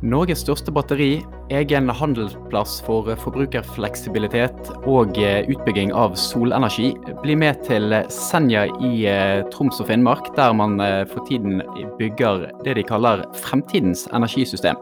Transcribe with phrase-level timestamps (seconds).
[0.00, 1.18] Norges største batteri,
[1.52, 6.94] egen handelsplass for forbrukerfleksibilitet og eh, utbygging av solenergi.
[7.20, 11.60] Bli med til Senja i eh, Troms og Finnmark, der man eh, for tiden
[12.00, 14.80] bygger det de kaller fremtidens energisystem.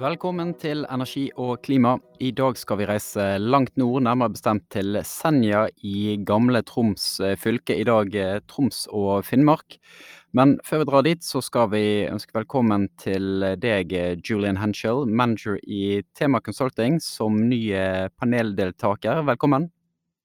[0.00, 1.96] Velkommen til Energi og klima.
[2.20, 7.80] I dag skal vi reise langt nord, nærmere bestemt til Senja i gamle Troms fylke.
[7.80, 8.16] I dag
[8.48, 9.80] Troms og Finnmark.
[10.30, 13.90] Men før vi drar dit, så skal vi ønske velkommen til deg,
[14.22, 17.58] Julian Henschel, manager i Tema Consulting, som ny
[18.20, 19.24] paneldeltaker.
[19.26, 19.72] Velkommen.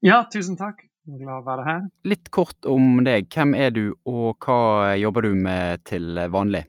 [0.05, 0.83] Ja, tusen takk.
[1.05, 1.81] Jeg er glad å være her.
[2.05, 3.25] Litt kort om deg.
[3.33, 6.67] Hvem er du, og hva jobber du med til vanlig?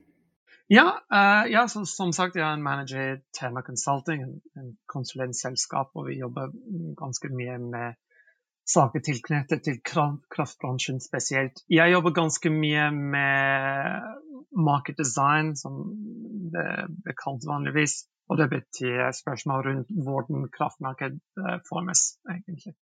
[0.73, 4.73] Ja, uh, ja så, som sagt, jeg er en manager i Tema Consulting, en, en
[4.89, 6.49] konsulentselskap, og vi jobber
[6.97, 8.01] ganske mye med
[8.67, 11.63] saker tilknyttet til kraftbransjen spesielt.
[11.71, 14.17] Jeg jobber ganske mye med
[14.57, 15.85] market design, som
[16.53, 16.65] det
[17.07, 18.03] er kalt vanligvis.
[18.27, 22.75] Og det betyr spørsmål rundt hvordan kraftmarked uh, formes, egentlig.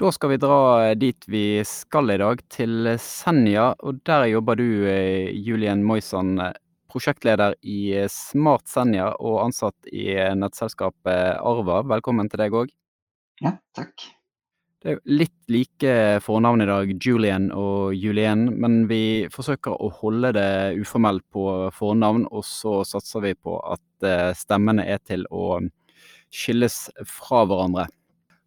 [0.00, 0.60] Da skal vi dra
[0.96, 3.70] dit vi skal i dag, til Senja.
[3.84, 6.36] Og der jobber du, eh, Julian Moisan
[6.90, 10.08] prosjektleder i Smart Senja og ansatt i
[10.40, 11.82] nettselskapet Arva.
[11.96, 12.72] Velkommen til deg òg.
[13.44, 14.08] Ja, takk.
[14.80, 20.30] Det er litt like fornavn i dag, Julian og Julien, men vi forsøker å holde
[20.38, 21.44] det uformelt på
[21.76, 25.58] fornavn, og så satser vi på at eh, stemmene er til å
[26.32, 27.90] skilles fra hverandre.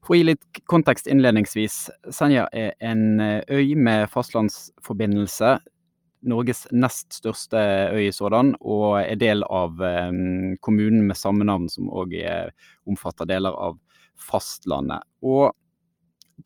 [0.02, 1.78] For å gi litt kontekst innledningsvis.
[2.10, 5.60] Senja er en eh, øy med fastlandsforbindelse
[6.34, 7.62] Norges nest største
[7.94, 12.16] øy i sådan, og er del av um, kommunen med samme navn, som òg
[12.90, 13.76] omfatter deler av
[14.16, 15.04] fastlandet.
[15.22, 15.52] Og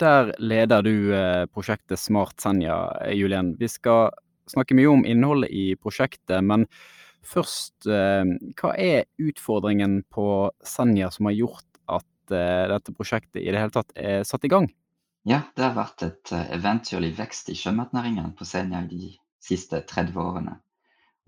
[0.02, 2.78] der leder du uh, prosjektet Smart Senja,
[3.14, 3.56] Julien.
[3.60, 4.12] Vi skal
[4.50, 6.68] snakke mye om innholdet i prosjektet, men
[7.26, 8.24] først, uh,
[8.60, 13.94] hva er utfordringen på Senja som har gjort at dette prosjektet i det hele tatt
[13.96, 14.66] er satt i gang?
[15.28, 20.58] Ja, det har vært et eventyrlig vekst i sjømatnæringen på Senja de siste 30 årene.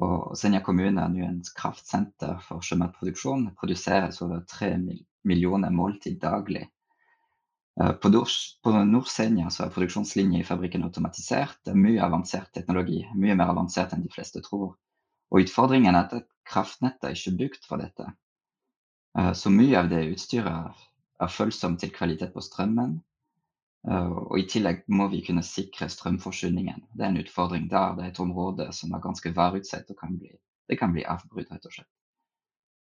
[0.03, 3.49] Og Senja kommune er nå en kraftsenter for sjømatproduksjon.
[3.49, 4.71] Det produseres over 3
[5.27, 6.65] millioner måltid daglig.
[7.81, 11.59] Eh, på Nord-Senja er produksjonslinja i fabrikken automatisert.
[11.65, 14.75] Det er mye avansert teknologi, mye mer avansert enn de fleste tror.
[15.29, 18.11] Og Utfordringen er at kraftnettet er ikke bygd for dette.
[19.17, 20.87] Eh, så mye av det utstyret
[21.19, 22.99] er følsomt til kvalitet på strømmen,
[23.87, 26.83] Eh, og I tillegg må vi kunne sikre strømforsyningen.
[26.93, 27.95] Det er en utfordring der.
[27.95, 30.33] Det er et område som er ganske værutsett og kan bli,
[30.69, 31.91] det kan bli avbrudd, rett og slett.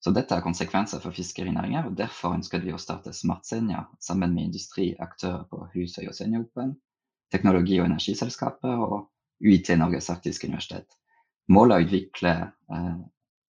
[0.06, 4.53] Så dette er konsekvenser for fiskerinæringen, og derfor ønsket vi å starte Smartsenja sammen med
[4.53, 6.77] industriaktører på Husøy og Senjaopen,
[7.34, 9.09] teknologi- og energiselskapet og
[9.43, 10.87] UiT Norges arktiske universitet.
[11.50, 12.94] Målet er å utvikle eh,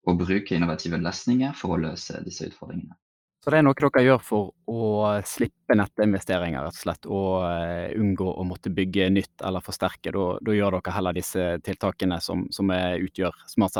[0.08, 2.96] og bruke innovative løsninger for å løse disse utfordringene.
[3.44, 7.92] Så det er noe dere gjør for å slippe nettinvesteringer, rett og slett, og uh,
[8.00, 10.08] unngå å måtte bygge nytt eller forsterke.
[10.08, 13.76] Da gjør dere heller disse tiltakene som, som utgjør Smart?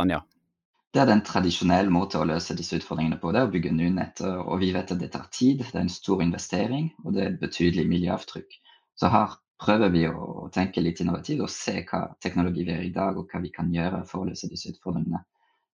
[0.94, 3.32] Det er den tradisjonelle måten å løse disse utfordringene på.
[3.32, 4.22] Det er å bygge Nunett.
[4.24, 7.32] Og vi vet at det tar tid, det er en stor investering og det er
[7.32, 8.56] et betydelig miljøavtrykk.
[8.96, 12.94] Så her prøver vi å tenke litt innovativt og se hva teknologi vi har i
[12.94, 15.20] dag og hva vi kan gjøre for å løse disse utfordringene.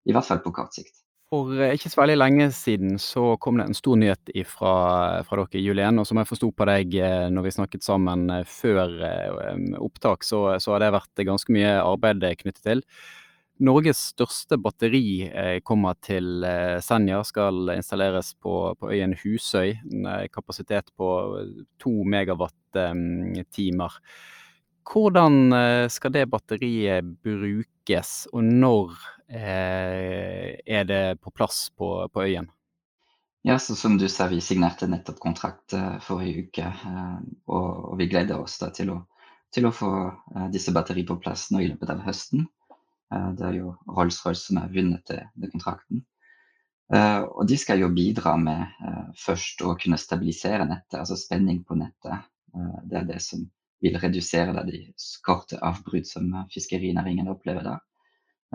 [0.07, 1.03] I hvert fall på kort sikt.
[1.33, 4.75] For eh, ikke så veldig lenge siden så kom det en stor nyhet fra,
[5.25, 6.03] fra dere, Julien.
[6.03, 8.99] Og som jeg forsto på deg eh, når vi snakket sammen eh, før
[9.81, 12.85] opptak, så, så har det vært ganske mye arbeid knyttet til.
[13.63, 15.31] Norges største batteri
[15.63, 16.43] kommer til
[16.83, 19.77] Senja, skal installeres på, på øyen Husøy.
[19.87, 21.09] En kapasitet på
[21.79, 23.99] to megawatt-timer.
[24.83, 28.97] Hvordan eh, skal det batteriet brukes, og når
[29.31, 32.51] eh, er det på plass på, på øyen?
[33.43, 35.75] Ja, Som du sa, vi signerte nettopp kontrakt
[36.07, 36.69] forrige uke.
[37.51, 39.01] Og, vi gleder oss til å,
[39.51, 39.91] til å få
[40.55, 42.47] disse batteriene på plass nå i løpet av høsten.
[43.37, 46.05] Det er jo Rolls-Royce som har vunnet det, kontrakten.
[46.93, 52.29] og de skal jo bidra med først å kunne stabilisere nettet, altså spenning på nettet.
[52.89, 53.45] det er det som
[53.83, 54.83] vil redusere de
[55.27, 57.79] korte avbrudd som fiskerinæringen opplever da.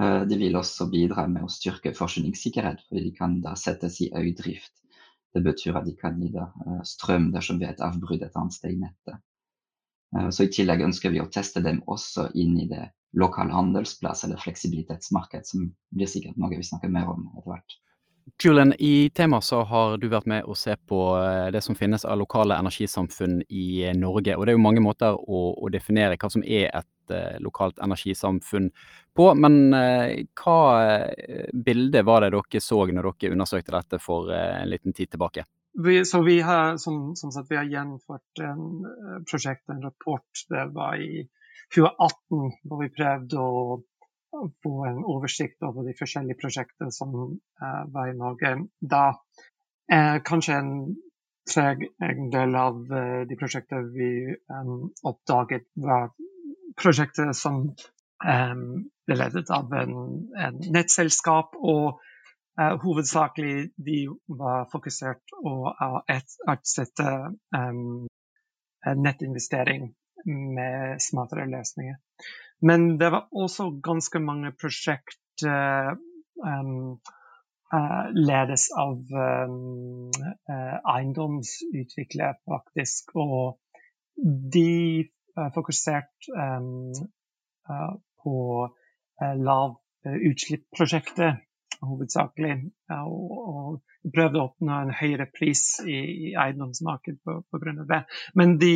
[0.02, 4.12] Eh, de vil også bidra med å styrke forsyningssikkerhet, fordi de kan da settes i
[4.16, 4.74] øydrift.
[5.34, 8.56] Det betyr at de kan gi eh, strøm dersom det er et avbrudd et annet
[8.56, 9.24] sted i nettet.
[10.16, 14.24] Eh, så I tillegg ønsker vi å teste dem også inn i det lokale handelsplass
[14.24, 17.78] eller fleksibilitetsmarked, som blir sikkert noe vi snakker mer om etter hvert.
[18.44, 22.04] Julian, i temaet så har du vært med å se på eh, det som finnes
[22.06, 24.36] av lokale energisamfunn i eh, Norge.
[24.36, 27.80] Og det er jo mange måter å, å definere hva som er et uh, lokalt
[27.80, 28.68] energisamfunn
[29.16, 29.28] på.
[29.40, 30.58] Men hva
[31.54, 35.48] bilde var det dere så når dere undersøkte dette for en liten tid tilbake?
[35.80, 40.68] Vi, så vi har, som, som sagt, vi har gjennomført en prosjekt, en rapport, det
[40.76, 41.24] var i
[41.76, 43.80] 2018, hvor vi prøvde å
[44.64, 48.54] få en oversikt over de forskjellige prosjektene som uh, var i Norge.
[48.80, 50.74] Da uh, kanskje en
[51.56, 56.10] en del av uh, de prosjektene vi um, oppdaget, var
[56.76, 58.66] prosjekter som um,
[59.08, 59.96] ble ledet av en,
[60.36, 61.56] en nettselskap.
[61.56, 62.04] og
[62.58, 66.00] hovedsakelig de var fokusert på å
[66.50, 67.12] utsette
[67.54, 68.08] um,
[68.98, 69.92] nettinvestering
[70.28, 71.98] med smartere løsninger.
[72.62, 75.94] Men det var også ganske mange prosjekt uh,
[76.42, 76.98] um,
[77.74, 83.14] uh, ledes av um, uh, eiendomsutviklere, faktisk.
[83.16, 83.60] Og
[84.58, 85.06] de
[85.54, 86.94] fokuserte um,
[88.24, 88.38] på
[89.38, 89.76] lav
[90.08, 91.36] utslipp-prosjekter
[91.86, 92.56] hovedsakelig.
[92.96, 95.98] Og, og prøvde å oppnå en høyere pris i,
[96.30, 97.22] i eiendomsmarkedet
[97.52, 97.76] pga.
[97.92, 98.02] det.
[98.40, 98.74] Men de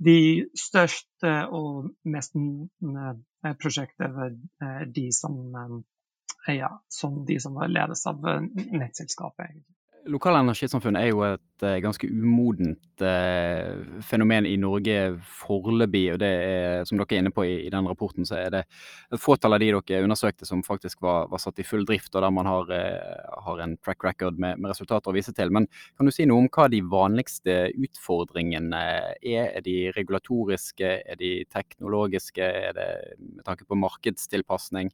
[0.00, 2.36] de største og mest
[3.60, 5.36] prosjekter var eh, de som,
[6.46, 8.40] eh, ja, som de som var ledes av eh,
[8.72, 9.50] nettselskapet.
[9.50, 9.79] egentlig.
[10.08, 14.94] Lokale energisamfunn er jo et uh, ganske umodent uh, fenomen i Norge
[15.42, 16.04] foreløpig.
[16.14, 18.62] Og det er, som dere er inne på i, i den rapporten, så er det
[18.64, 22.24] et fåtall av de dere undersøkte som faktisk var, var satt i full drift, og
[22.24, 25.52] der man har, uh, har en track record med, med, resultater å vise til.
[25.52, 25.68] Men
[25.98, 28.84] kan du si noe om hva de vanligste utfordringene
[29.20, 29.50] er?
[29.50, 34.90] Er de regulatoriske, er de teknologiske, er det med tanke på markedstilpasning?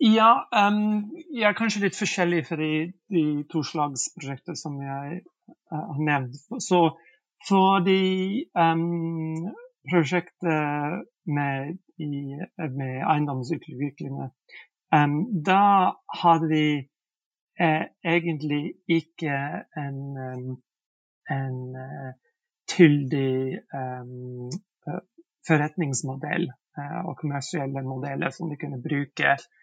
[0.00, 6.00] Ja, um, jeg er kanskje litt forskjellig for de, de prosjekter som jeg uh, har
[6.06, 6.38] nevnt.
[6.64, 6.78] Så
[7.48, 9.50] for de um,
[9.90, 14.30] prosjekter med, med eiendomsutviklingene,
[14.96, 15.60] um, da
[16.22, 16.64] hadde vi
[17.60, 19.36] uh, egentlig ikke
[19.84, 20.00] en,
[21.28, 22.10] en uh,
[22.72, 23.60] tydelig
[25.44, 26.52] forretningsmodell
[27.04, 29.59] og kommersielle modeller som de kunne bruke Eh,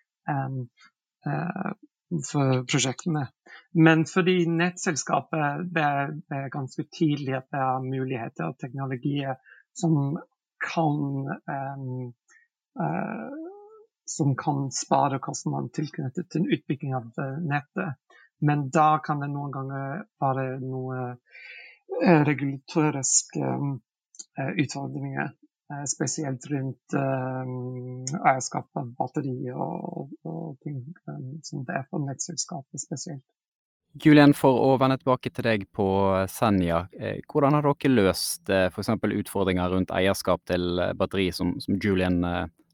[2.31, 3.27] for prosjektene.
[3.71, 9.35] Men fordi nettselskapet det er, det er ganske tydelig at det er muligheter og teknologier
[9.77, 10.17] som
[10.63, 10.97] kan
[11.27, 12.13] um,
[12.79, 13.31] uh,
[14.07, 17.09] som kan spare kostnadene tilknyttet til utbygging av
[17.43, 17.99] nettet.
[18.39, 21.09] Men da kan det noen ganger være noe
[22.29, 23.75] regulatoriske um,
[24.37, 25.46] utfordringer Eh,
[25.89, 30.79] spesielt rundt um, eierskap av batteri og, og ting
[31.09, 33.25] um, som det er for nettselskapet spesielt.
[34.03, 35.87] Julian, for å vende tilbake til deg på
[36.29, 36.83] Senja.
[37.31, 38.91] Hvordan har dere løst f.eks.
[38.93, 42.19] utfordringer rundt eierskap til batteri, som, som Julian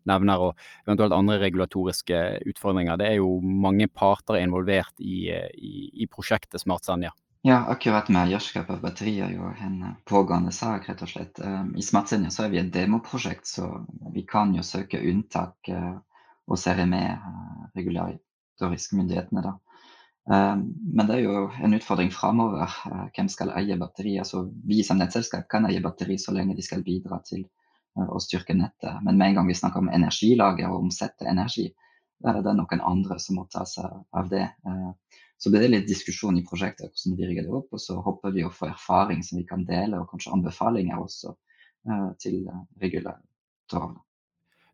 [0.10, 2.20] nevner, og eventuelt andre regulatoriske
[2.52, 3.00] utfordringer?
[3.00, 5.74] Det er jo mange parter involvert i, i,
[6.04, 7.14] i prosjektet Smart Senja.
[7.46, 11.42] Ja, akkurat med eierskap av batterier er jo en eh, pågående sak, rett og slett.
[11.44, 13.66] Um, I Smartsenja så er vi et demoprosjekt, så
[14.16, 15.98] vi kan jo søke unntak uh,
[16.48, 19.52] og se med uh, regulatoriske myndighetene, da.
[20.24, 20.64] Um,
[20.96, 22.80] men det er jo en utfordring framover.
[23.12, 24.16] Hvem skal eie batteri?
[24.24, 27.44] Altså, vi som nettselskap kan eie batteri så lenge de skal bidra til
[28.00, 29.04] å styrke nettet.
[29.04, 31.68] Men med en gang vi snakker om energilager og omsette energi,
[32.24, 34.46] da er det noen andre som må ta seg av det.
[35.44, 38.32] Så blir det litt diskusjon i prosjektet hvordan vi rigger det opp, og så håper
[38.32, 42.46] vi å få erfaring som vi kan dele, og kanskje anbefalinger også uh, til
[42.80, 44.00] regulatorene.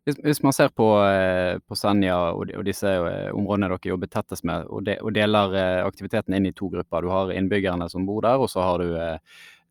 [0.06, 2.92] Hvis, man ser på, uh, på Senja og, disse
[3.34, 7.02] områdene dere jobber tettest med, og, og deler aktiviteten inn i to grupper.
[7.02, 8.94] Du har innbyggerne som bor der, og så har du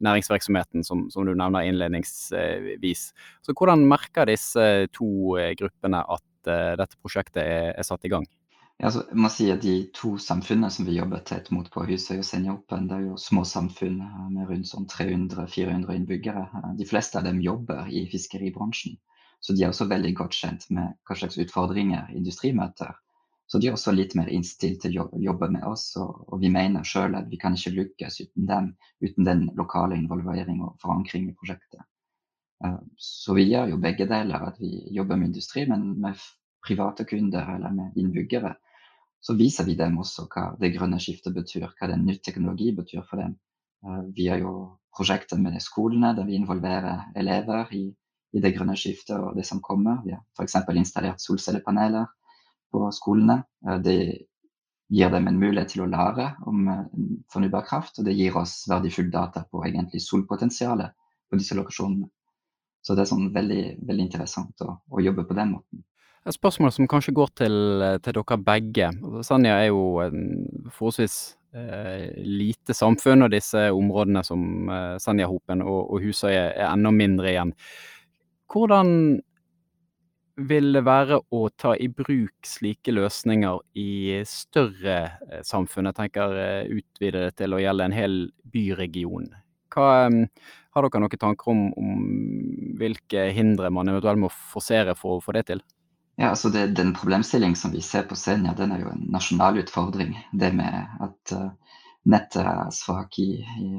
[0.03, 3.09] næringsvirksomheten, som, som, du nevner innledningsvis.
[3.43, 8.27] Så Hvordan merker disse to gruppene at dette prosjektet er, er satt i gang?
[8.79, 12.27] Ja, altså, si at De to samfunnene som vi jobber tett mot på Husøy og
[12.27, 16.45] Senjaoppen, det er jo små samfunn eh, med rundt sånn 300-400 innbyggere.
[16.61, 18.95] Eh, de fleste av dem jobber i fiskeribransjen,
[19.43, 22.95] så de er også veldig godt kjent med hva slags utfordringer industri møter.
[23.51, 26.55] Så de er også litt mer innstilt til å jobbe med oss, og, og vi
[26.55, 31.27] mener sjøl at vi kan ikke lykkes uten dem, uten den lokale involvering og forankring
[31.27, 31.83] i prosjektet.
[32.65, 36.19] Eh, så vi gjør jo begge deler, at vi jobber med industri, men med
[36.65, 38.55] private kunder eller med innbyggere
[39.21, 43.03] så viser vi dem også hva det grønne skiftet betyr, hva den nye teknologi betyr
[43.07, 43.35] for dem.
[43.85, 44.53] Eh, vi har jo
[44.95, 47.83] prosjekter med skolene der vi involverer elever i,
[48.33, 50.01] i det grønne skiftet og det som kommer.
[50.05, 50.55] Vi har f.eks.
[50.75, 52.07] installert solcellepaneler
[52.71, 53.41] på skolene.
[53.67, 53.99] Eh, det
[54.89, 56.63] gir dem en mulighet til å lære om
[57.29, 60.95] fornybar kraft, og det gir oss verdifull data på egentlig solpotensialet
[61.29, 62.07] på disse lokasjonene.
[62.81, 65.83] Så det er sånn veldig, veldig interessant å, å jobbe på den måten.
[66.27, 67.55] Et spørsmål som kanskje går til,
[68.03, 68.89] til dere begge.
[69.25, 70.25] Sanja er jo en
[70.67, 71.15] forholdsvis
[71.55, 76.91] eh, lite samfunn, og disse områdene som eh, Senjahopen og, og Husøy er, er enda
[76.93, 77.55] mindre igjen.
[78.51, 78.93] Hvordan
[80.49, 85.89] vil det være å ta i bruk slike løsninger i større eh, samfunn?
[85.89, 88.19] Jeg tenker eh, utvide det til å gjelde en hel
[88.53, 89.31] byregion.
[89.73, 89.89] Hva,
[90.75, 92.05] har dere noen tanker om, om
[92.79, 95.63] hvilke hindre man eventuelt må forsere for å få det til?
[96.19, 99.61] Ja, altså det, Den problemstillingen som vi ser på Senja, den er jo en nasjonal
[99.61, 100.17] utfordring.
[100.31, 101.77] Det med at uh,
[102.11, 103.69] nettet er svak i, i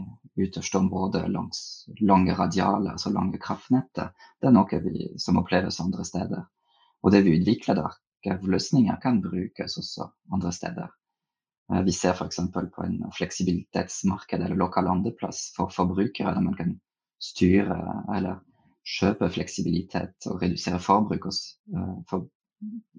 [0.41, 6.07] ytterste område langs lange radialer, altså lange kraftnettet, det er noe vi, som oppleves andre
[6.09, 6.47] steder.
[7.05, 8.01] Og det vi utvikler der,
[8.41, 10.89] løsninger kan brukes også andre steder.
[11.71, 12.41] Uh, vi ser f.eks.
[12.75, 16.77] på en fleksibilitetsmarked eller lokal landeplass for forbrukere, der man kan
[17.21, 17.79] styre
[18.17, 18.41] eller
[18.99, 21.43] kjøpe fleksibilitet og redusere forbruk hos
[21.77, 22.29] uh, for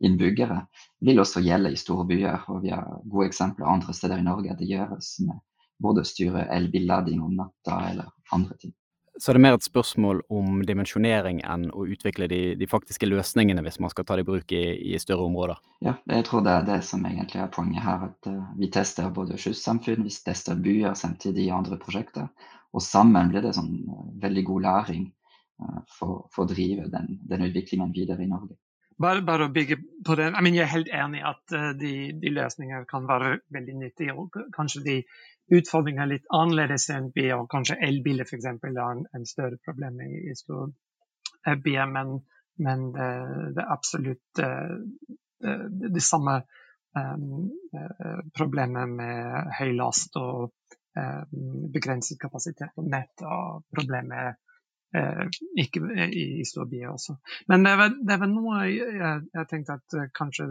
[0.01, 0.63] innbyggere,
[1.06, 2.46] vil også gjelde i store byer.
[2.54, 5.42] Og vi har gode eksempler andre steder i Norge at det gjøres med
[5.82, 8.74] både å styre elbillading om natta eller andre ting.
[9.20, 13.10] Så er det er mer et spørsmål om dimensjonering enn å utvikle de, de faktiske
[13.10, 14.62] løsningene hvis man skal ta det i bruk i,
[14.94, 15.60] i, større områder?
[15.84, 18.08] Ja, jeg tror det er det som egentlig er poenget her.
[18.08, 22.30] At uh, vi tester både kystsamfunn, vi tester byer samtidig i andre prosjekter.
[22.72, 27.18] Og sammen blir det sånn uh, veldig god læring uh, for, for, å drive den,
[27.27, 28.56] den, utviklingen videre i Norge.
[29.01, 30.30] Bare, bare å bygge på det.
[30.30, 34.13] Jeg, mener, jeg er helt enig i at de, de løsningene kan være veldig nyttige.
[34.13, 34.98] og Kanskje de
[35.51, 38.48] utfordringene er litt annerledes enn bil, og kanskje elbiler f.eks.
[38.48, 41.91] er en, en større problem i, i storbyer.
[41.91, 42.17] Men,
[42.62, 43.10] men det,
[43.58, 46.38] det, er absolutt det, det samme
[46.96, 47.50] um,
[48.38, 50.53] problemet med høy last og
[50.96, 54.39] um, begrenset kapasitet på nett, og problemet
[54.91, 55.27] Eh,
[55.63, 57.15] ikke i, i storbyer også.
[57.48, 57.75] Men det
[58.08, 60.48] det var noe jeg, jeg, tenkte at uh, kanskje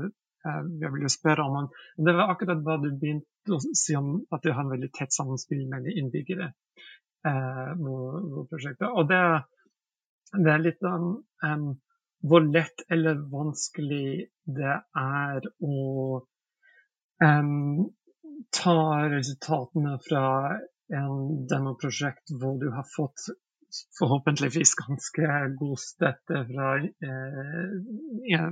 [0.46, 0.62] uh,
[0.94, 1.68] vil jo spørre om.
[1.96, 5.14] Det var akkurat hva du begynte å si om at du har en veldig tett
[5.14, 6.52] samspill med innbyggere
[7.26, 8.88] Eh, hvor, hvor prosjektet.
[8.88, 9.20] Og det,
[10.32, 11.10] det, er litt om
[11.44, 11.66] um,
[12.24, 15.82] hvor lett eller vanskelig det er å
[17.20, 17.90] um,
[18.56, 18.78] ta
[19.12, 20.24] resultatene fra
[20.96, 23.28] en demoprosjekt hvor du har fått
[23.98, 25.26] forhåpentligvis ganske
[25.58, 28.46] god støtte fra eh,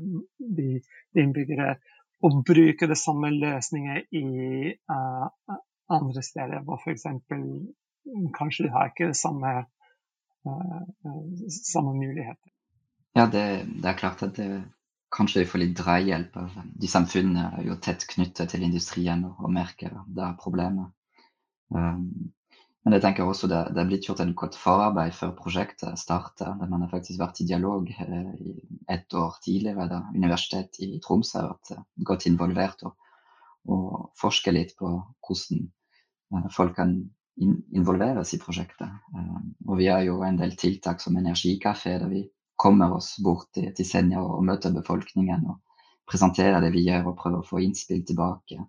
[0.58, 0.68] de,
[1.14, 1.76] de innbyggere.
[2.18, 4.24] Å bruke det samme løsninger i
[4.74, 5.58] eh,
[5.98, 7.06] andre steder, hvor f.eks.
[8.36, 9.54] kanskje de har ikke samme,
[10.46, 11.12] eh,
[11.60, 12.50] samme muligheter.
[13.18, 13.44] Ja, det,
[13.82, 14.50] det, er klart at det,
[15.14, 16.36] kanskje vi får litt drahjelp
[16.78, 20.92] de samfunnene er jo tett knyttet til industrien og merker det er problemet.
[21.74, 22.32] Um,
[22.84, 26.54] men jeg tenker også det, det er blitt gjort en godt forarbeid før prosjektet starter.
[26.60, 28.54] Der man har faktisk vært i dialog eh, i
[28.88, 29.88] ett år tidligere.
[29.90, 32.94] da Universitetet i Tromsø har vært eh, godt involvert og,
[33.74, 36.96] og forsker litt på hvordan eh, folk kan
[37.38, 38.88] in involveres i prosjektet.
[39.14, 42.24] Eh, og vi har jo en del tiltak som energikafé, der vi
[42.56, 45.60] kommer oss bort til, Senja og møter befolkningen og
[46.08, 48.64] presenterer det vi gjør og prøver å få innspill tilbake.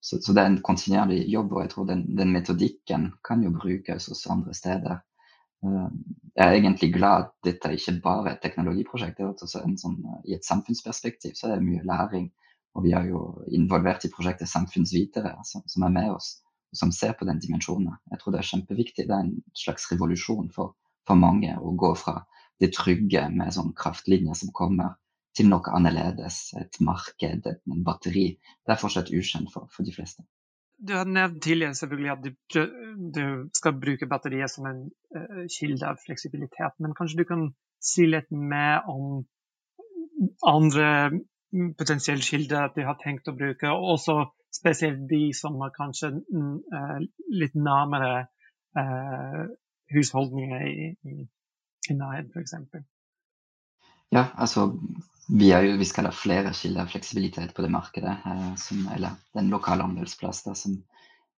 [0.00, 3.52] Så, så, det er en kontinuerlig jobb, og jeg tror den, den, metodikken kan jo
[3.52, 5.00] brukes også andre steder.
[5.60, 5.88] Uh,
[6.36, 9.18] jeg er egentlig glad at dette ikke bare er et teknologiprosjekt.
[9.18, 12.30] det er også sånn, I et samfunnsperspektiv så er det mye læring.
[12.78, 16.36] Og vi er jo involvert i prosjektet Samfunnsvitere, som, som er med oss,
[16.70, 17.96] og som ser på den dimensjonen.
[18.12, 19.06] Jeg tror det er kjempeviktig.
[19.08, 20.76] Det er en slags revolusjon for,
[21.08, 22.20] for mange å gå fra
[22.62, 24.94] det trygge med sånn kraftlinjer som kommer,
[25.36, 26.42] til noe annerledes.
[26.60, 28.26] Et marked, et batteri.
[28.66, 30.26] Det er fortsatt ukjent for, for de fleste.
[30.80, 32.60] Du har nevnt tidligere selvfølgelig at du,
[33.14, 33.24] du
[33.56, 36.78] skal bruke batteriet som en uh, kilde av fleksibilitet.
[36.80, 39.26] Men kanskje du kan si litt mer om
[40.46, 40.88] andre
[41.78, 44.16] potensielle kilder du har tenkt å bruke, og også
[44.54, 46.96] spesielt de som er kanskje uh,
[47.42, 48.14] litt nærmere
[48.78, 49.44] uh,
[49.92, 51.28] husholdninger i, i,
[51.90, 52.56] i nærheten, f.eks.
[54.10, 54.66] Ja, altså
[55.28, 58.16] vi, jo, vi, skal ha flere kilder av fleksibilitet på det markedet.
[58.26, 60.78] Eh, som, eller den lokale handelsplassen som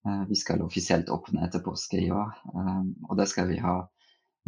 [0.06, 2.32] eh, vi skal offisielt åpne etter påske i år.
[2.54, 3.82] Eh, og der skal vi ha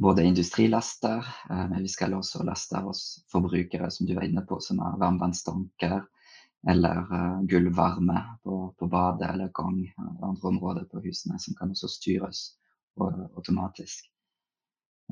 [0.00, 4.60] både industrilaster, eh, men vi skal også laste oss forbrukere, som du var inne på,
[4.60, 6.00] som har varmvannstanker
[6.68, 11.74] eller uh, gulvvarme på, på, badet eller gang og andre områder på husene, som kan
[11.74, 12.38] også styres
[12.96, 14.06] automatisk.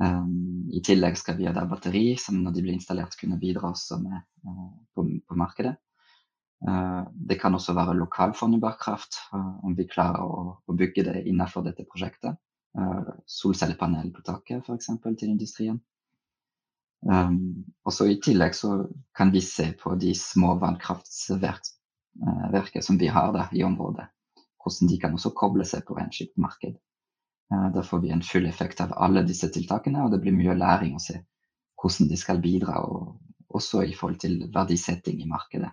[0.01, 3.69] Um, I tillegg skal vi ha der batteri, som når de blir installert, kunne bidra
[3.75, 5.75] også med uh, på, på, markedet.
[6.65, 11.03] Uh, det kan også være lokal fornybar kraft, uh, om vi klarer å, å, bygge
[11.11, 12.35] det innenfor dette prosjektet.
[13.29, 14.89] solcellepanel på taket f.eks.
[15.21, 15.77] til industrien.
[17.05, 23.33] Um, også I tillegg så kan vi se på de små vannkraftverkene som vi har
[23.37, 24.07] da, i området.
[24.63, 26.81] Hvordan de kan også koble seg på enskilt marked.
[27.53, 30.57] Uh, da får vi en full effekt av alle disse tiltakene, og det blir mye
[30.57, 31.19] læring å se
[31.83, 33.19] hvordan de skal bidra, og
[33.53, 35.71] også i forhold til verdisetting i markedet.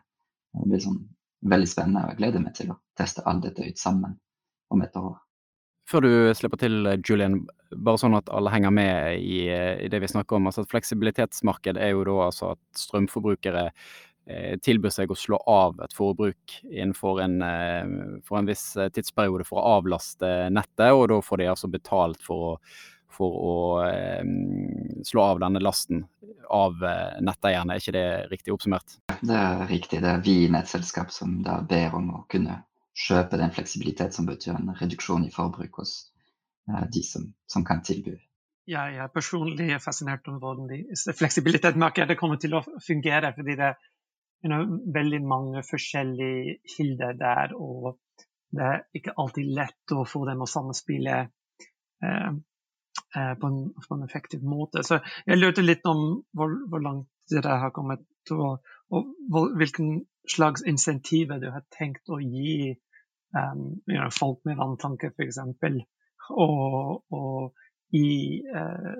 [0.57, 0.99] Det blir sånn
[1.47, 4.17] veldig spennende, og jeg gleder meg til å teste alt dette ut sammen
[4.73, 5.17] om et år.
[5.89, 7.39] Før du slipper til, Julian,
[7.73, 10.49] bare sånn at alle henger med i, i det vi snakker om.
[10.49, 13.87] altså et Fleksibilitetsmarked er jo da altså at strømforbrukere eh,
[14.61, 17.89] tilbyr seg å slå av et forbruk innenfor en, eh,
[18.27, 22.45] for en viss tidsperiode for å avlaste nettet, og da får de altså betalt for
[22.51, 22.53] å,
[23.09, 23.57] for å
[23.87, 24.23] eh,
[25.07, 26.05] slå av denne lasten
[26.49, 27.75] av eh, netteierne.
[27.75, 28.99] Er ikke det riktig oppsummert?
[29.19, 30.01] Det er riktig.
[30.05, 32.61] Det er vi nettselskap som da ber om å kunne
[32.99, 35.99] kjøpe den fleksibilitet som betyr en reduksjon i forbruk hos
[36.93, 38.19] de som, som, kan tilby.
[38.69, 40.67] Jeg er personlig fascinert om hvordan
[41.17, 43.31] fleksibilitetsmarkedet kommer til å fungere.
[43.33, 43.79] fordi det er
[44.43, 47.99] you know, veldig mange forskjellige kilder der, og
[48.55, 53.95] det er ikke alltid lett å få dem å samspille uh, uh, på, en, på,
[53.95, 54.83] en, effektiv måte.
[54.87, 59.99] Så jeg lurte litt om hvor, hvor langt dere har kommet, og, og hvor, hvilken
[60.29, 62.73] slags insentiver du har tenkt å gi
[63.35, 65.41] um, you know, folk med vanntanker f.eks.
[66.29, 68.97] Og, og gi eh,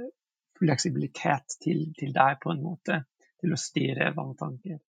[0.58, 3.04] fleksibilitet til, til, deg på en måte
[3.40, 4.80] til å styre vanntanker.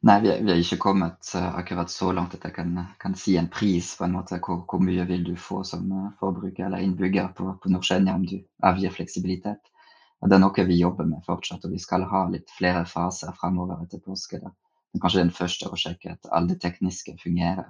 [0.00, 3.36] Nei, vi, vi har ikke kommet uh, akkurat så langt at jeg kan, kan, si
[3.38, 4.40] en pris på en måte.
[4.42, 8.24] Hvor, hvor mye vil du få som uh, forbruker eller innbygger på, på Norskjenja om
[8.26, 9.70] du avgir fleksibilitet.
[10.20, 13.80] Det er noe vi jobber med fortsatt, og vi skal ha litt flere faser fremover
[13.84, 14.40] etter påske.
[14.42, 14.52] Da.
[14.92, 17.68] Men kanskje den første å sjekke at alle det tekniske fungerer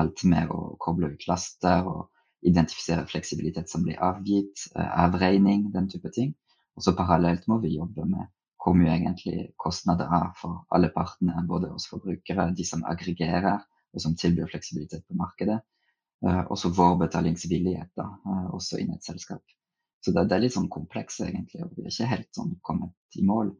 [0.00, 2.06] alt med å koble ut laster og
[2.48, 6.32] identifisere fleksibilitet som blir avgitt, eh, avregning, den type ting.
[6.76, 8.30] Og så parallelt må vi jobbe med
[8.62, 13.58] hvor mye egentlig kostnader er for alle partene, både hos forbrukere, de som aggregerer
[13.92, 15.58] og som tilbyr fleksibilitet på markedet,
[16.22, 18.06] og så vår betalingsvillighet, da,
[18.54, 19.42] også også i et selskap.
[20.02, 23.18] Så det, det, er litt sånn kompleks egentlig, og vi er ikke helt sånn kommet
[23.18, 23.52] i mål.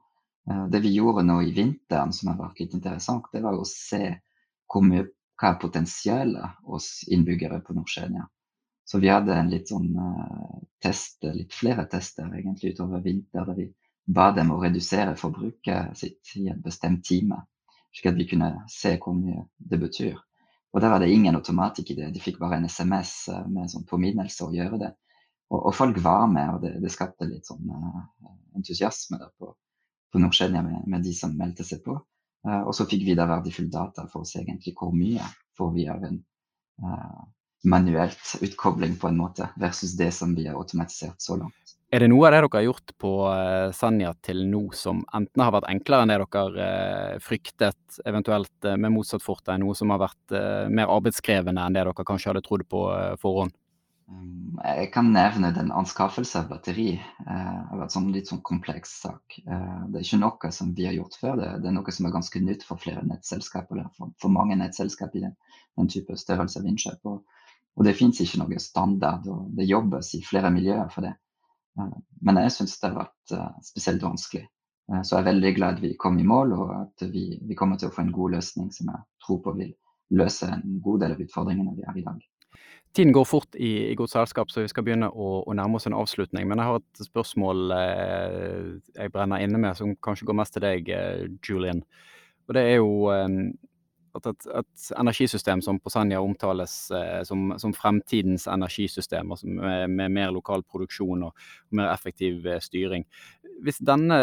[0.71, 4.05] Det vi gjorde nå i vinteren som har vært litt interessant, det var å se
[4.71, 5.09] hvor mye
[5.43, 8.19] hva er potensialet hos innbyggere på Nordsjøen.
[8.87, 9.91] Så vi hadde en litt sånn
[10.83, 13.69] test, litt flere tester egentlig utover vinter, der vi
[14.07, 17.43] ba dem å redusere forbruket sitt i en bestemt time,
[17.95, 20.19] slik at vi kunne se hvor mye det betyr.
[20.73, 23.73] Og der var det ingen automatikk i det, de fikk bare en SMS med med
[23.73, 24.93] sånn påminnelse å gjøre det.
[25.53, 29.51] Og, og, folk var med, og det, det skapte litt sånn uh, entusiasme på,
[30.13, 31.99] på Nordsjøen med, med de som meldte seg på.
[32.47, 35.27] Uh, og så fikk vi da verdifull data for å se egentlig hvor mye
[35.59, 36.17] får vi av en
[36.81, 37.21] uh,
[37.63, 41.59] manuelt utkobling på en måte, versus det som vi har automatisert så langt.
[41.93, 45.43] Er det noe av det dere har gjort på uh, Sanja til nå som enten
[45.45, 50.01] har vært enklere enn det dere uh, fryktet, eventuelt med motsatt fortegn, noe som har
[50.01, 50.37] vært
[50.73, 52.87] mer arbeidskrevende enn det dere kanskje hadde trodd på
[53.21, 53.53] forhånd?
[54.13, 56.91] Mm, jeg kan nevne den anskaffelse av batteri.
[57.23, 59.39] Det eh, har vært en litt sånn kompleks sak.
[59.47, 61.37] Eh, det er ikke noe som vi har gjort før.
[61.41, 64.59] Det, det er noe som er ganske nytt for flere nettselskap, eller for, for mange
[64.61, 65.37] nettselskap i den,
[65.81, 67.13] den type størrelse av innkjøp.
[67.13, 67.39] Og,
[67.77, 71.15] og det fins ikke noe standard, og det jobbes i flere miljøer for det.
[71.79, 74.47] Eh, men jeg syns det har vært spesielt vanskelig.
[74.93, 77.89] Så jeg er veldig glad vi kom i mål, og at vi, vi kommer til
[77.89, 79.71] å få en god løsning som jeg tror på vil
[80.13, 82.21] løse en god del av utfordringene vi har i dag.
[82.93, 85.89] Tiden går fort i, i godt selskap, så vi skal begynne å, å, nærme oss
[85.89, 86.45] en avslutning.
[86.49, 88.67] Men jeg har et spørsmål eh,
[88.99, 91.81] jeg brenner inne med, som kanskje går mest til deg, eh, Julian.
[92.49, 93.39] Og det er jo eh,
[94.19, 99.91] at et, et, energisystem som på Senja omtales eh, som, som, fremtidens energisystem, altså med,
[99.91, 103.07] med, mer lokal produksjon og, mer effektiv eh, styring.
[103.63, 104.23] Hvis denne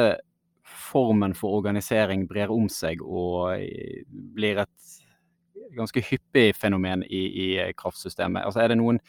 [0.69, 4.95] formen for organisering brer om seg og eh, blir et
[5.75, 8.45] ganske hyppig fenomen i, i eh, kraftsystemet.
[8.45, 8.99] Altså, er det noen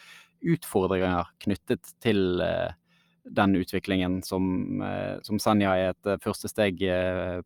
[0.41, 2.73] utfordringer knyttet til eh,
[3.21, 6.79] den utviklingen som, uh, som Sanja er et uh, første steg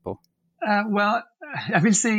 [0.07, 0.13] på?
[0.87, 1.19] well,
[1.67, 2.13] jeg vil si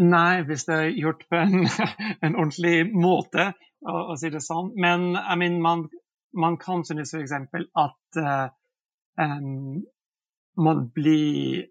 [0.00, 1.66] nei, hvis det er gjort på en,
[2.24, 3.52] en ordentlig måte,
[3.84, 4.72] å, å, si det sånn.
[4.80, 5.88] Men I mean, man,
[6.34, 7.34] man kan synes f.eks.
[7.84, 8.20] at
[9.20, 9.82] um,
[10.56, 11.66] man blir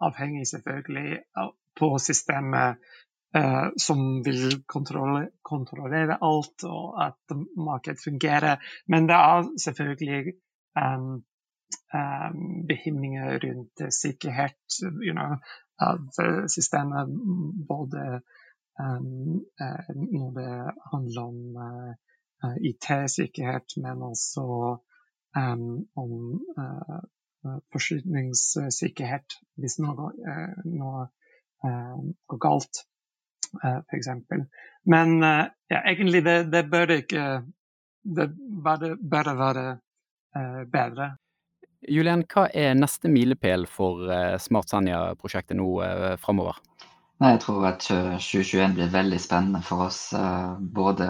[0.00, 1.20] avhengig selvfølgelig
[1.80, 2.78] på systemet
[3.36, 8.60] eh, som vil kontrollere, kontrollere, alt, og at markedet fungerer.
[8.88, 10.34] Men det er selvfølgelig
[10.80, 11.20] um,
[11.94, 15.36] um, bekymringer rundt sikkerhet you know,
[15.80, 15.98] av
[16.48, 17.08] systemet.
[17.68, 18.20] Både
[18.80, 19.40] um,
[19.96, 20.52] når det
[20.92, 24.46] handler om uh, IT-sikkerhet, men også
[26.00, 26.14] om
[26.58, 27.00] uh,
[27.72, 30.10] forsyningssikkerhet hvis noe,
[30.68, 31.06] noe
[32.28, 32.82] går galt,
[33.60, 34.08] f.eks.
[34.92, 37.24] Men ja, egentlig det, det bør ikke
[38.00, 38.26] Det
[38.64, 39.64] bør bare være
[40.72, 41.08] bedre.
[41.88, 44.04] Julian, hva er neste milepæl for
[44.42, 45.68] Smart Senja-prosjektet nå
[46.20, 46.58] framover?
[47.20, 49.98] Nei, Jeg tror at 2021 blir veldig spennende for oss.
[50.16, 51.08] Eh, både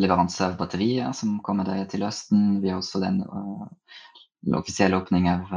[0.00, 2.62] leveranse av batterier som kommer til høsten.
[2.62, 3.20] Vi har også den
[4.56, 5.52] offisielle åpning av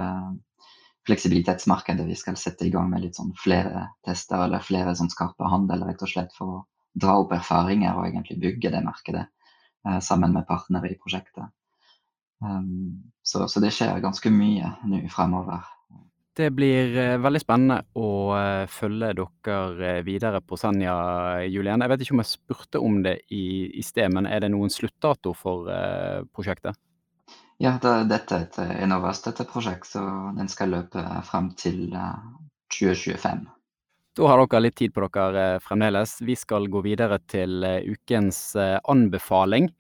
[1.08, 2.04] fleksibilitetsmarkedet.
[2.10, 5.88] Vi skal sette i gang med litt sånn flere tester eller flere sånn skarpe handel
[5.88, 6.66] rett og slett for å
[7.00, 9.24] dra opp erfaringer og egentlig bygge det markedet
[10.04, 11.48] sammen med partnere i prosjektet.
[12.44, 15.64] Um, så, så, det skjer ganske mye nå fremover.
[16.36, 20.94] Det blir eh, veldig spennende å eh, følge dere eh, videre på Senja,
[21.44, 21.84] Julian.
[21.84, 23.46] Jeg vet ikke om jeg spurte om det i,
[23.80, 25.68] i sted, men er det noen sluttdato for
[26.32, 26.80] prosjektet?
[27.62, 30.02] Ja, det, dette er et Enovas-prosjekt, så
[30.38, 31.92] den skal løpe frem til
[32.74, 33.44] 2025.
[34.22, 36.20] Da har dere litt tid på dere fremdeles.
[36.22, 38.54] Vi skal gå videre til ukens
[38.86, 39.72] anbefaling.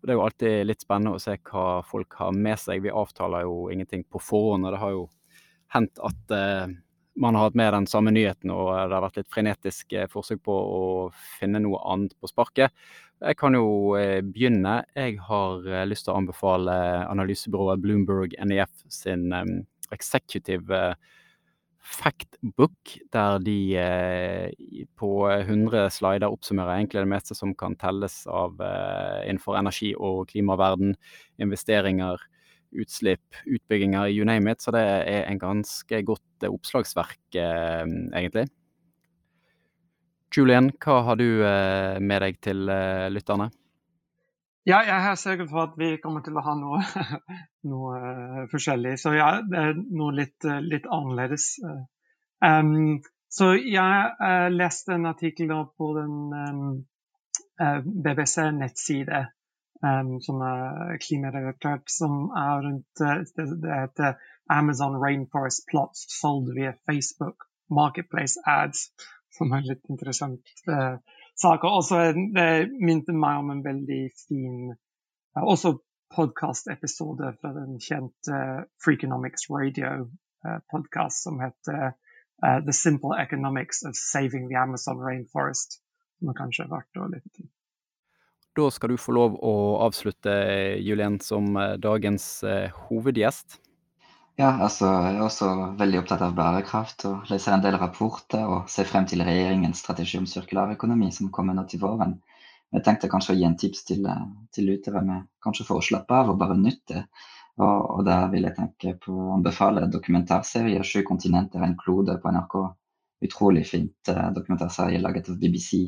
[0.00, 2.80] Det er jo alltid litt spennende å se hva folk har med seg.
[2.86, 5.02] Vi avtaler jo ingenting på forhånd, og det har jo
[5.74, 6.72] hendt at eh,
[7.20, 10.40] man har hatt med den samme nyheten, og det har vært litt frenetisk eh, forsøk
[10.48, 10.82] på å
[11.36, 12.72] finne noe annet på sparket.
[13.20, 14.78] Jeg kan jo eh, begynne.
[14.96, 19.28] Jeg har lyst til å anbefale analysebyrået Bloomberg NEF sin
[19.92, 20.86] executive
[21.80, 23.56] factbook, der de
[25.00, 30.94] på 100 slider oppsummerer egentlig det meste som kan telles av innenfor energi- og klimaverden,
[31.40, 32.20] investeringer,
[32.72, 34.62] utslipp, utbygginger, you name it.
[34.62, 38.46] Så det er en ganske godt eh, oppslagsverk, eh, egentlig.
[40.30, 42.68] Julian, hva har du eh, med deg til
[43.10, 43.50] lytterne?
[44.68, 46.82] Ja, jeg er sikker på at vi kommer til å ha noe,
[47.72, 48.98] noe forskjellig.
[49.00, 51.54] Så ja, det er noe litt, litt annerledes.
[52.44, 53.00] Um,
[53.32, 56.64] så jeg uh, leste en artikkel på den um,
[57.62, 59.22] uh, BBC-nettside
[59.86, 64.18] um, som er klimarelatert, som er rundt eh, det, det heter
[64.50, 68.88] Amazon Rainforest Plots solgt via Facebook Marketplace Ads,
[69.36, 70.98] som er litt interessant uh,
[71.42, 71.64] sak.
[71.68, 72.50] Og så det
[72.80, 75.76] minte meg om en veldig fin uh, også
[76.14, 81.92] podkastepisode fra den kjente uh, Freakonomics Radio-podkast som heter
[82.40, 85.76] The Simple Economics of Saving the Amazon Rainforest,
[86.16, 87.50] som er kanskje verdt å lytte til.
[88.58, 90.32] Da skal du få lov å avslutte,
[90.82, 93.60] Julien, som eh, dagens eh, hovedgjest.
[94.40, 98.70] Ja, altså jeg er også veldig opptatt av bærekraft og leser en del rapporter og
[98.72, 102.14] ser frem til regjeringens strategi om sirkulærøkonomi som kommer nå til våren.
[102.72, 104.22] Jeg tenkte kanskje å gi en tips til, eh,
[104.54, 107.02] til lyttere med kanskje for å slappe av og bare nytte.
[107.58, 112.32] Og, og der vil jeg tenke på å anbefale dokumentarserien 'Sju kontinenter, en klode' på
[112.32, 112.56] NRK.
[113.28, 115.82] Utrolig fint dokumentarserie laget av BBC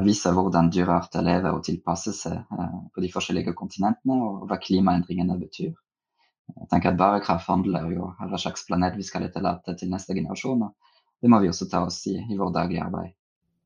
[0.00, 5.38] viser hvordan dyrearter lever og tilpasser seg eh, på de forskjellige kontinentene, og hva klimaendringene
[5.40, 5.72] betyr.
[6.48, 10.68] Jeg tenker at Bærekraft handler jo hva slags planet vi skal etterlate til neste generasjon.
[11.22, 13.14] Det må vi også ta oss i i vår daglige arbeid.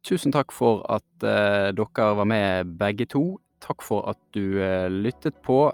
[0.06, 3.40] Tusen takk for at uh, dere var med begge to.
[3.64, 5.72] Takk for at du uh, lyttet på.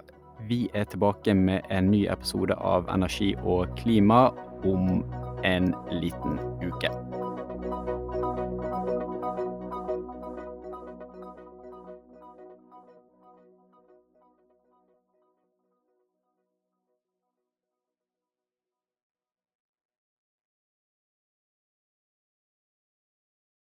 [0.49, 4.31] Vi er tilbake med en ny episode av Energi og klima
[4.65, 5.03] om
[5.45, 6.89] en liten uke.